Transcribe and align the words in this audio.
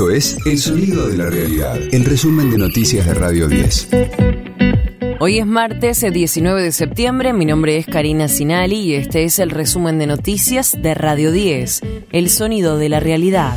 Esto 0.00 0.10
es 0.12 0.38
El 0.46 0.56
Sonido 0.56 1.08
de 1.08 1.18
la 1.18 1.26
Realidad, 1.28 1.78
el 1.92 2.06
resumen 2.06 2.50
de 2.50 2.56
noticias 2.56 3.04
de 3.04 3.12
Radio 3.12 3.48
10. 3.48 3.88
Hoy 5.18 5.38
es 5.40 5.46
martes, 5.46 6.02
el 6.02 6.14
19 6.14 6.62
de 6.62 6.72
septiembre. 6.72 7.34
Mi 7.34 7.44
nombre 7.44 7.76
es 7.76 7.84
Karina 7.84 8.26
Sinali 8.26 8.76
y 8.76 8.94
este 8.94 9.24
es 9.24 9.38
el 9.38 9.50
resumen 9.50 9.98
de 9.98 10.06
noticias 10.06 10.80
de 10.80 10.94
Radio 10.94 11.32
10, 11.32 11.82
El 12.12 12.30
Sonido 12.30 12.78
de 12.78 12.88
la 12.88 12.98
Realidad. 12.98 13.54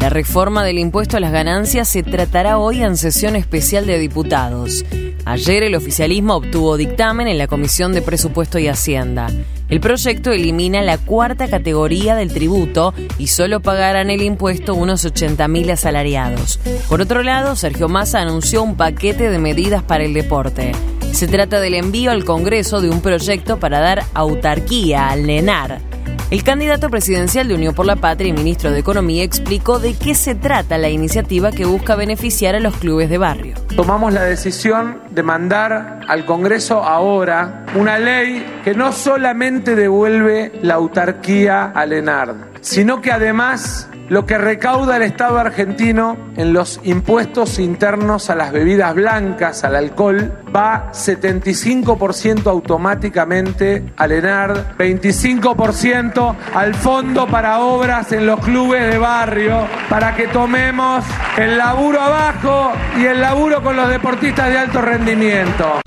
La 0.00 0.10
reforma 0.10 0.64
del 0.64 0.80
impuesto 0.80 1.16
a 1.16 1.20
las 1.20 1.30
ganancias 1.30 1.88
se 1.88 2.02
tratará 2.02 2.58
hoy 2.58 2.82
en 2.82 2.96
sesión 2.96 3.36
especial 3.36 3.86
de 3.86 4.00
diputados. 4.00 4.84
Ayer 5.26 5.64
el 5.64 5.74
oficialismo 5.74 6.36
obtuvo 6.36 6.76
dictamen 6.76 7.26
en 7.26 7.36
la 7.36 7.48
Comisión 7.48 7.92
de 7.92 8.00
Presupuesto 8.00 8.60
y 8.60 8.68
Hacienda. 8.68 9.26
El 9.68 9.80
proyecto 9.80 10.30
elimina 10.30 10.82
la 10.82 10.98
cuarta 10.98 11.48
categoría 11.48 12.14
del 12.14 12.32
tributo 12.32 12.94
y 13.18 13.26
solo 13.26 13.58
pagarán 13.58 14.08
el 14.10 14.22
impuesto 14.22 14.76
unos 14.76 15.04
80.000 15.04 15.72
asalariados. 15.72 16.60
Por 16.88 17.00
otro 17.00 17.24
lado, 17.24 17.56
Sergio 17.56 17.88
Massa 17.88 18.20
anunció 18.20 18.62
un 18.62 18.76
paquete 18.76 19.28
de 19.28 19.40
medidas 19.40 19.82
para 19.82 20.04
el 20.04 20.14
deporte. 20.14 20.70
Se 21.10 21.26
trata 21.26 21.58
del 21.58 21.74
envío 21.74 22.12
al 22.12 22.24
Congreso 22.24 22.80
de 22.80 22.88
un 22.88 23.00
proyecto 23.00 23.58
para 23.58 23.80
dar 23.80 24.04
autarquía 24.14 25.08
al 25.08 25.26
NENAR. 25.26 25.95
El 26.28 26.42
candidato 26.42 26.90
presidencial 26.90 27.46
de 27.46 27.54
Unión 27.54 27.72
por 27.72 27.86
la 27.86 27.94
Patria 27.94 28.30
y 28.30 28.32
ministro 28.32 28.72
de 28.72 28.80
Economía 28.80 29.22
explicó 29.22 29.78
de 29.78 29.94
qué 29.94 30.16
se 30.16 30.34
trata 30.34 30.76
la 30.76 30.88
iniciativa 30.88 31.52
que 31.52 31.66
busca 31.66 31.94
beneficiar 31.94 32.56
a 32.56 32.60
los 32.60 32.74
clubes 32.76 33.08
de 33.08 33.16
barrio. 33.16 33.54
Tomamos 33.76 34.12
la 34.12 34.24
decisión 34.24 34.98
de 35.10 35.22
mandar 35.22 36.00
al 36.08 36.24
Congreso 36.24 36.82
ahora 36.82 37.64
una 37.76 38.00
ley 38.00 38.44
que 38.64 38.74
no 38.74 38.90
solamente 38.90 39.76
devuelve 39.76 40.50
la 40.62 40.74
autarquía 40.74 41.66
al 41.66 41.92
ENARD, 41.92 42.34
sino 42.60 43.00
que 43.00 43.12
además 43.12 43.88
lo 44.08 44.26
que 44.26 44.38
recauda 44.38 44.96
el 44.96 45.02
Estado 45.02 45.38
argentino 45.38 46.16
en 46.36 46.52
los 46.52 46.80
impuestos 46.84 47.58
internos 47.58 48.30
a 48.30 48.34
las 48.34 48.52
bebidas 48.52 48.94
blancas, 48.94 49.64
al 49.64 49.76
alcohol, 49.76 50.32
va 50.54 50.92
75% 50.92 52.46
automáticamente 52.46 53.92
al 53.96 54.12
ENARD, 54.12 54.76
25% 54.78 56.36
al 56.54 56.74
Fondo 56.74 57.26
para 57.26 57.60
Obras 57.60 58.12
en 58.12 58.26
los 58.26 58.40
clubes 58.40 58.92
de 58.92 58.98
barrio, 58.98 59.66
para 59.88 60.14
que 60.14 60.28
tomemos 60.28 61.04
el 61.36 61.58
laburo 61.58 62.00
abajo 62.00 62.72
y 62.98 63.04
el 63.04 63.20
laburo 63.20 63.62
con 63.62 63.76
los 63.76 63.88
deportistas 63.88 64.48
de 64.48 64.58
alto 64.58 64.80
rendimiento. 64.82 65.80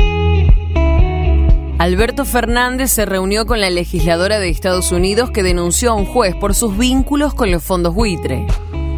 Alberto 1.80 2.26
Fernández 2.26 2.92
se 2.92 3.06
reunió 3.06 3.46
con 3.46 3.62
la 3.62 3.70
legisladora 3.70 4.38
de 4.38 4.50
Estados 4.50 4.92
Unidos 4.92 5.32
que 5.32 5.44
denunció 5.44 5.92
a 5.92 5.94
un 5.94 6.06
juez 6.06 6.36
por 6.36 6.54
sus 6.54 6.78
vínculos 6.78 7.34
con 7.34 7.52
los 7.52 7.64
fondos 7.64 7.96
buitre. 7.96 8.46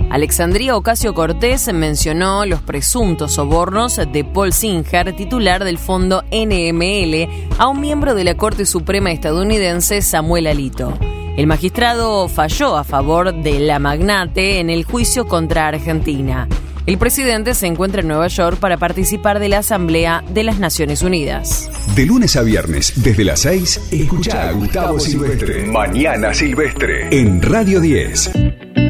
Alexandria 0.10 0.76
Ocasio 0.76 1.14
Cortés 1.14 1.72
mencionó 1.72 2.44
los 2.48 2.60
presuntos 2.64 3.34
sobornos 3.34 3.98
de 4.12 4.24
Paul 4.24 4.52
Singer, 4.52 5.16
titular 5.16 5.64
del 5.64 5.78
fondo 5.78 6.24
NML, 6.32 7.54
a 7.60 7.68
un 7.68 7.80
miembro 7.82 8.16
de 8.16 8.24
la 8.24 8.36
Corte 8.36 8.66
Suprema 8.66 9.12
estadounidense, 9.12 10.02
Samuel 10.02 10.48
Alito. 10.48 10.98
El 11.38 11.46
magistrado 11.46 12.28
falló 12.30 12.78
a 12.78 12.84
favor 12.84 13.32
de 13.44 13.60
la 13.60 13.78
magnate 13.78 14.60
en 14.60 14.72
el 14.72 14.86
juicio 14.86 15.28
contra 15.28 15.68
Argentina. 15.68 16.48
El 16.88 16.98
presidente 16.98 17.54
se 17.54 17.68
encuentra 17.68 18.02
en 18.02 18.08
Nueva 18.08 18.28
York 18.28 18.58
para 18.60 18.78
participar 18.78 19.40
de 19.40 19.50
la 19.50 19.60
Asamblea 19.60 20.24
de 20.34 20.44
las 20.44 20.58
Naciones 20.58 21.04
Unidas. 21.04 21.70
De 21.96 22.08
lunes 22.08 22.36
a 22.36 22.42
viernes, 22.42 22.94
desde 22.96 23.24
las 23.24 23.42
6, 23.42 23.82
escucha 23.92 24.50
a 24.50 24.52
Gustavo 24.54 25.00
Silvestre. 25.00 25.66
Mañana 25.68 26.34
Silvestre. 26.34 27.08
En 27.12 27.40
Radio 27.42 27.80
10. 27.82 28.32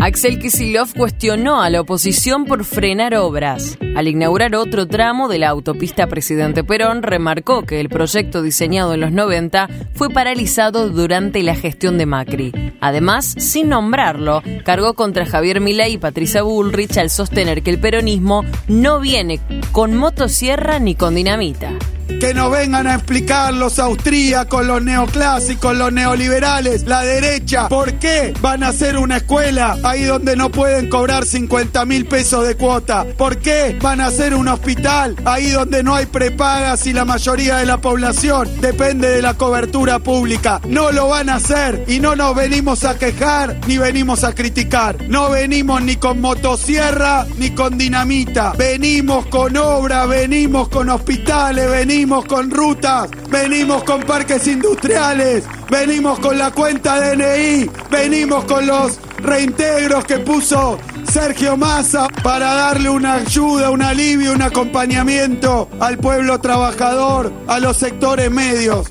Axel 0.02 0.40
Kisilov 0.40 0.96
cuestionó 0.96 1.62
a 1.62 1.70
la 1.70 1.82
oposición 1.82 2.46
por 2.46 2.66
frenar 2.66 3.14
obras. 3.14 3.78
Al 3.96 4.08
inaugurar 4.08 4.56
otro 4.56 4.88
tramo 4.88 5.28
de 5.28 5.38
la 5.38 5.50
autopista 5.50 6.08
Presidente 6.08 6.64
Perón, 6.64 7.04
remarcó 7.04 7.68
que 7.68 7.80
el 7.80 7.88
proyecto 7.88 8.42
diseñado 8.42 8.96
en 8.96 9.02
los 9.02 9.12
90 9.12 9.70
fue 9.94 10.10
paralizado 10.10 10.90
durante 10.90 11.44
la 11.44 11.54
gestión 11.54 12.00
de 12.00 12.08
Macri. 12.08 12.52
Además, 12.82 13.36
sin 13.38 13.70
nombrarlo, 13.70 14.42
cargó 14.66 14.96
contra 14.96 15.28
Javier 15.28 15.62
Milei 15.62 15.94
y 15.94 15.98
Patricia 16.00 16.42
Bullrich 16.42 16.98
al 16.98 17.12
sostener 17.12 17.62
que 17.62 17.70
el 17.70 17.80
peronismo 17.80 18.44
no 18.68 19.00
viene 19.00 19.40
con 19.72 19.96
motosierra 19.96 20.80
ni 20.80 20.96
con 20.96 21.14
dinamita 21.14 21.74
que 22.20 22.34
nos 22.34 22.52
vengan 22.52 22.88
a 22.88 22.96
explicar 22.96 23.54
los 23.54 23.80
austríacos, 23.80 24.66
los 24.66 24.82
neoclásicos, 24.84 25.76
los 25.76 25.92
neoliberales, 25.92 26.84
la 26.84 27.02
derecha, 27.02 27.68
por 27.70 27.94
qué 27.94 28.34
van 28.42 28.64
a 28.64 28.70
hacer 28.70 28.98
una 28.98 29.18
escuela 29.18 29.78
ahí 29.84 30.04
donde 30.04 30.36
no 30.36 30.50
pueden 30.50 30.90
cobrar 30.90 31.26
50 31.26 31.86
mil 31.86 32.06
pesos 32.06 32.48
de 32.48 32.56
cuota, 32.56 33.06
por 33.18 33.38
qué 33.38 33.78
van 33.82 34.02
a 34.02 34.08
hacer 34.08 34.36
un 34.36 34.48
hospital 34.48 35.16
ahí 35.26 35.50
donde 35.52 35.84
no 35.84 35.96
hay 35.96 36.06
prepagas 36.06 36.86
y 36.88 36.94
la 36.94 37.06
mayoría 37.06 37.58
de 37.58 37.66
la 37.66 37.80
población 37.80 38.50
depende 38.62 39.10
de 39.10 39.22
la 39.22 39.36
cobertura 39.36 40.00
pública. 40.00 40.62
No 40.68 40.92
lo 40.92 41.10
van 41.10 41.30
a 41.30 41.36
hacer 41.36 41.86
y 41.88 42.00
no 42.00 42.16
nos 42.16 42.36
venimos 42.36 42.84
a 42.84 42.98
quejar 42.98 43.58
ni 43.68 43.78
venimos 43.78 44.24
a 44.24 44.34
criticar. 44.34 44.98
No 45.08 45.30
venimos 45.30 45.82
ni 45.82 45.96
con 45.96 46.22
motosierra 46.22 47.26
ni 47.38 47.52
con 47.52 47.78
dinamita. 47.78 48.54
Venimos 48.58 49.26
con 49.28 49.56
obra, 49.58 50.06
venimos 50.06 50.70
con 50.70 50.90
hospitales, 50.90 51.70
venimos 51.70 52.01
con 52.02 52.50
rutas, 52.50 53.10
venimos 53.30 53.84
con 53.84 54.02
parques 54.02 54.48
industriales, 54.48 55.44
venimos 55.70 56.20
con 56.20 56.38
la 56.38 56.50
cuenta 56.50 57.00
DNI, 57.00 57.70
venimos 57.92 58.44
con 58.46 58.66
los 58.66 59.00
reintegros 59.20 60.04
que 60.06 60.18
puso 60.18 60.80
Sergio 61.04 61.58
Massa 61.58 62.08
para 62.24 62.56
darle 62.56 62.90
una 62.90 63.16
ayuda, 63.16 63.70
un 63.70 63.84
alivio, 63.84 64.34
un 64.34 64.42
acompañamiento 64.42 65.70
al 65.80 66.00
pueblo 66.00 66.40
trabajador, 66.40 67.32
a 67.48 67.60
los 67.60 67.78
sectores 67.78 68.32
medios. 68.32 68.88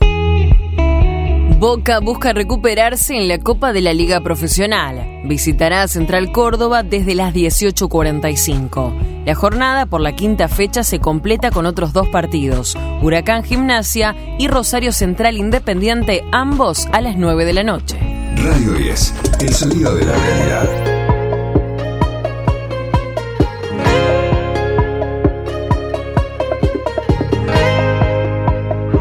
Boca 1.60 2.00
busca 2.00 2.32
recuperarse 2.32 3.14
en 3.18 3.28
la 3.28 3.36
Copa 3.36 3.74
de 3.74 3.82
la 3.82 3.92
Liga 3.92 4.22
Profesional. 4.22 5.20
Visitará 5.26 5.86
Central 5.88 6.32
Córdoba 6.32 6.82
desde 6.82 7.14
las 7.14 7.34
18.45. 7.34 9.26
La 9.26 9.34
jornada 9.34 9.84
por 9.84 10.00
la 10.00 10.16
quinta 10.16 10.48
fecha 10.48 10.82
se 10.82 11.00
completa 11.00 11.50
con 11.50 11.66
otros 11.66 11.92
dos 11.92 12.08
partidos, 12.08 12.78
Huracán 13.02 13.44
Gimnasia 13.44 14.16
y 14.38 14.48
Rosario 14.48 14.90
Central 14.90 15.36
Independiente, 15.36 16.24
ambos 16.32 16.86
a 16.92 17.02
las 17.02 17.18
9 17.18 17.44
de 17.44 17.52
la 17.52 17.62
noche. 17.62 17.98
Radio 18.36 18.72
10, 18.72 19.14
el 19.40 19.52
sonido 19.52 19.94
de 19.96 20.06
la 20.06 20.14
realidad. 20.14 20.89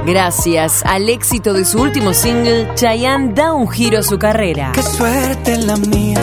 Gracias 0.10 0.82
al 0.86 1.08
éxito 1.08 1.54
de 1.54 1.64
su 1.64 1.80
último 1.80 2.16
single, 2.16 2.74
Chayanne 2.74 3.36
da 3.36 3.54
un 3.54 3.70
giro 3.70 4.00
a 4.00 4.02
su 4.02 4.18
carrera. 4.18 4.72
Qué 4.74 4.82
suerte 4.82 5.56
la 5.58 5.78
mía, 5.78 6.20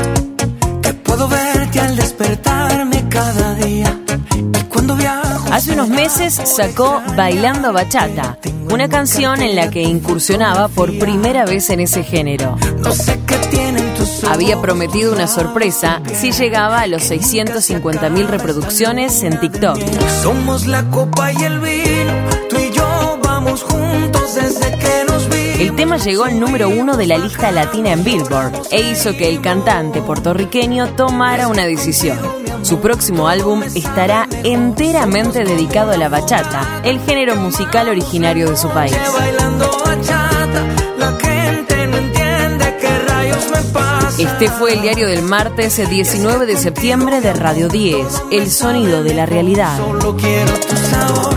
que 0.82 0.92
puedo 0.92 1.28
verte 1.28 1.78
al 1.78 1.94
despertarme 1.94 3.08
cada 3.08 3.54
día. 3.54 3.96
Y 4.34 4.64
cuando 4.64 4.96
viajo. 4.96 5.52
Hace 5.52 5.74
unos 5.74 5.88
meses 5.88 6.34
sacó 6.34 7.00
Bailando 7.16 7.72
Bachata, 7.72 8.36
una 8.72 8.88
canción 8.88 9.40
en 9.40 9.54
la 9.54 9.70
que 9.70 9.82
incursionaba 9.82 10.66
por 10.66 10.98
primera 10.98 11.44
vez 11.44 11.70
en 11.70 11.78
ese 11.78 12.02
género. 12.02 12.58
No 12.78 12.90
sé 12.90 13.20
qué 13.24 13.36
tienen 13.52 13.94
tus 13.94 14.24
ojos. 14.24 14.34
Había 14.34 14.60
prometido 14.60 15.12
una 15.12 15.28
sorpresa 15.28 16.02
si 16.12 16.32
llegaba 16.32 16.80
a 16.80 16.88
los 16.88 17.04
650 17.04 18.10
mil 18.10 18.26
reproducciones 18.26 19.22
en 19.22 19.38
TikTok. 19.38 19.78
Somos 20.24 20.66
la 20.66 20.82
copa 20.90 21.32
y 21.32 21.44
el 21.44 21.60
vino, 21.60 22.12
El 25.58 25.74
tema 25.74 25.96
llegó 25.96 26.24
al 26.24 26.38
número 26.38 26.68
uno 26.68 26.98
de 26.98 27.06
la 27.06 27.16
lista 27.16 27.50
latina 27.50 27.92
en 27.92 28.04
Billboard 28.04 28.52
e 28.70 28.90
hizo 28.90 29.16
que 29.16 29.30
el 29.30 29.40
cantante 29.40 30.02
puertorriqueño 30.02 30.94
tomara 30.96 31.48
una 31.48 31.64
decisión. 31.64 32.18
Su 32.60 32.80
próximo 32.80 33.26
álbum 33.26 33.62
estará 33.62 34.28
enteramente 34.44 35.44
dedicado 35.44 35.92
a 35.92 35.96
la 35.96 36.10
bachata, 36.10 36.82
el 36.84 37.00
género 37.00 37.36
musical 37.36 37.88
originario 37.88 38.50
de 38.50 38.56
su 38.56 38.68
país. 38.68 38.94
Este 44.18 44.48
fue 44.50 44.74
el 44.74 44.82
diario 44.82 45.06
del 45.06 45.22
martes 45.22 45.76
19 45.88 46.44
de 46.44 46.56
septiembre 46.58 47.22
de 47.22 47.32
Radio 47.32 47.68
10, 47.68 48.06
El 48.30 48.50
Sonido 48.50 49.02
de 49.02 49.14
la 49.14 49.24
Realidad. 49.24 49.78
Solo 49.78 50.16
quiero 50.16 50.52
tu 50.60 50.76
sabor. 50.76 51.36